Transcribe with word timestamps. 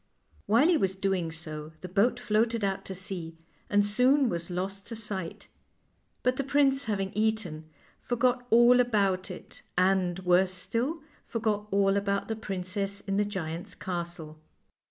While 0.47 0.67
he 0.67 0.77
was 0.77 0.95
doing 0.95 1.31
so 1.31 1.73
the 1.81 1.87
boat 1.87 2.19
floated 2.19 2.63
out 2.63 2.85
to 2.85 2.95
sea 2.95 3.37
and 3.69 3.85
soon 3.85 4.29
was 4.29 4.49
lost 4.49 4.87
to 4.87 4.95
sight; 4.95 5.47
but 6.23 6.37
the 6.37 6.43
prince, 6.43 6.85
having 6.85 7.11
eaten, 7.13 7.69
forgot 8.01 8.47
all 8.49 8.79
about 8.79 9.29
it, 9.29 9.61
and, 9.77 10.17
worse 10.17 10.53
still, 10.53 11.03
forgot 11.27 11.67
all 11.69 11.97
about 11.97 12.29
the 12.29 12.35
princess 12.35 13.01
in 13.01 13.17
the 13.17 13.25
giant's 13.25 13.75
castle. 13.75 14.39